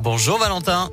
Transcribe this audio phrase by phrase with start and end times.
[0.00, 0.90] Bonjour Valentin.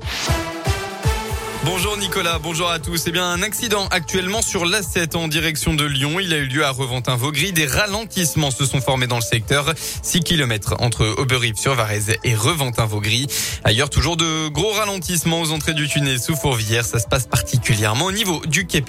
[1.62, 3.04] Bonjour Nicolas, bonjour à tous.
[3.06, 6.18] Eh bien, un accident actuellement sur l'A7 en direction de Lyon.
[6.18, 7.52] Il a eu lieu à Reventin-Vaugry.
[7.52, 9.74] Des ralentissements se sont formés dans le secteur.
[9.76, 13.26] 6 km entre Auberive-sur-Varèse et Reventin-Vaugry.
[13.62, 16.86] Ailleurs, toujours de gros ralentissements aux entrées du tunnel sous Fourvière.
[16.86, 18.82] Ça se passe particulièrement au niveau du Quai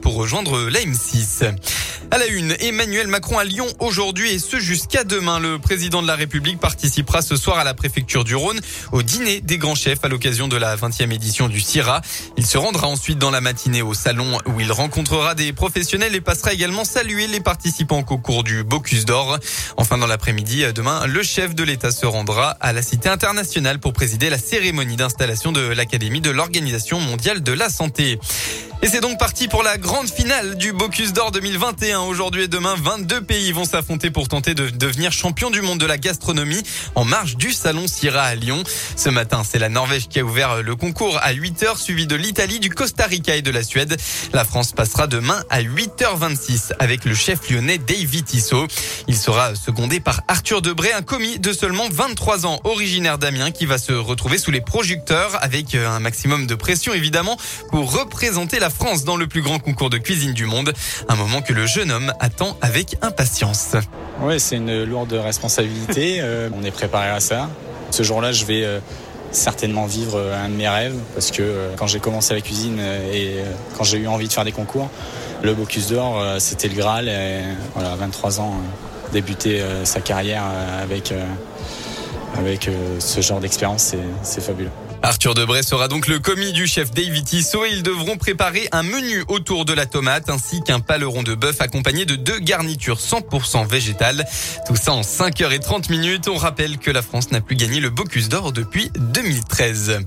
[0.00, 1.54] pour rejoindre la M6.
[2.10, 5.40] À la une, Emmanuel Macron à Lyon aujourd'hui et ce jusqu'à demain.
[5.40, 8.60] Le président de la République participera ce soir à la préfecture du Rhône
[8.92, 12.02] au dîner des grands chefs à l'occasion de la 20e édition du CIRA.
[12.36, 16.20] Il se rendra ensuite dans la matinée au salon où il rencontrera des professionnels et
[16.20, 19.38] passera également saluer les participants au concours du Bocuse d'Or.
[19.76, 23.92] Enfin, dans l'après-midi, demain, le chef de l'État se rendra à la Cité internationale pour
[23.92, 28.18] présider la cérémonie d'installation de l'Académie de l'Organisation mondiale de la santé.
[28.82, 32.00] Et c'est donc parti pour la grande finale du Bocuse d'Or 2021.
[32.00, 35.86] Aujourd'hui et demain, 22 pays vont s'affronter pour tenter de devenir champion du monde de
[35.86, 36.62] la gastronomie
[36.94, 38.62] en marge du Salon Syrah à Lyon.
[38.96, 42.60] Ce matin, c'est la Norvège qui a ouvert le concours à 8h, suivi de l'Italie,
[42.60, 43.96] du Costa Rica et de la Suède.
[44.34, 48.66] La France passera demain à 8h26 avec le chef lyonnais David Tissot.
[49.08, 53.64] Il sera secondé par Arthur Debré, un commis de seulement 23 ans, originaire d'Amiens, qui
[53.64, 57.38] va se retrouver sous les projecteurs avec un maximum de pression évidemment
[57.70, 60.72] pour représenter la France dans le plus grand concours de cuisine du monde.
[61.08, 63.76] Un moment que le jeune homme attend avec impatience.
[64.20, 66.20] Oui, c'est une lourde responsabilité.
[66.24, 67.50] Euh, on est préparé à ça.
[67.90, 68.78] Ce jour-là, je vais euh,
[69.30, 72.78] certainement vivre un de mes rêves parce que euh, quand j'ai commencé la cuisine
[73.12, 73.36] et
[73.76, 74.88] quand j'ai eu envie de faire des concours,
[75.42, 77.08] le Bocuse d'Or, c'était le Graal.
[77.08, 77.40] Et,
[77.74, 78.54] voilà, 23 ans,
[79.12, 80.44] débuter sa carrière
[80.82, 81.12] avec,
[82.38, 84.70] avec ce genre d'expérience, c'est fabuleux.
[85.04, 88.82] Arthur Debray sera donc le commis du chef David Tissot et ils devront préparer un
[88.82, 93.68] menu autour de la tomate ainsi qu'un paleron de bœuf accompagné de deux garnitures 100%
[93.68, 94.24] végétales.
[94.66, 96.28] Tout ça en 5h30 minutes.
[96.28, 99.98] On rappelle que la France n'a plus gagné le Bocuse d'Or depuis 2013.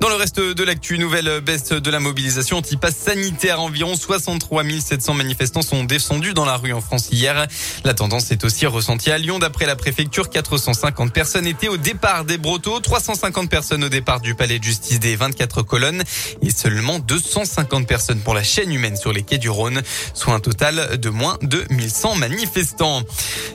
[0.00, 3.60] Dans le reste de l'actu, nouvelle baisse de la mobilisation anti-pass sanitaire.
[3.60, 7.46] Environ 63 700 manifestants sont descendus dans la rue en France hier.
[7.84, 9.38] La tendance est aussi ressentie à Lyon.
[9.38, 14.34] D'après la préfecture, 450 personnes étaient au départ des Brotteaux, 350 personnes au départ du
[14.34, 16.02] palais de justice des 24 colonnes
[16.42, 19.80] et seulement 250 personnes pour la chaîne humaine sur les quais du Rhône,
[20.12, 23.02] soit un total de moins de 1100 manifestants.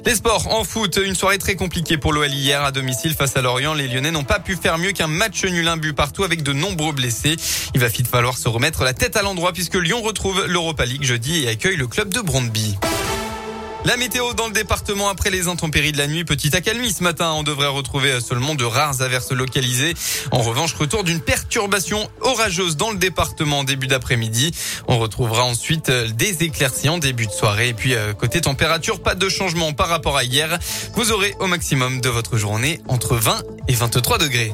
[0.06, 3.42] Les sports en foot, une soirée très compliquée pour l'OL hier à domicile face à
[3.42, 3.74] Lorient.
[3.74, 6.53] Les Lyonnais n'ont pas pu faire mieux qu'un match nul un but partout avec de
[6.53, 7.35] nombreux blessés.
[7.73, 11.44] Il va falloir se remettre la tête à l'endroit puisque Lyon retrouve l'Europa League jeudi
[11.44, 12.75] et accueille le club de Brondby.
[13.85, 17.31] La météo dans le département après les intempéries de la nuit, petit accalmie ce matin.
[17.31, 19.94] On devrait retrouver seulement de rares averses localisées.
[20.31, 24.53] En revanche, retour d'une perturbation orageuse dans le département en début d'après-midi.
[24.89, 27.69] On retrouvera ensuite des éclaircies en début de soirée.
[27.69, 30.59] Et puis, euh, côté température, pas de changement par rapport à hier.
[30.95, 34.53] Vous aurez au maximum de votre journée entre 20 et 23 degrés.